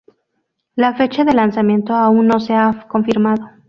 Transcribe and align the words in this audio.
La 0.75 0.95
fecha 0.95 1.23
de 1.23 1.31
lanzamiento 1.33 1.93
aún 1.93 2.25
no 2.25 2.39
se 2.39 2.55
ha 2.55 2.87
confirmado. 2.87 3.51